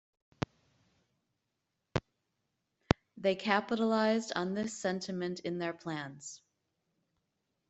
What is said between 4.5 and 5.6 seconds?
this sentiment in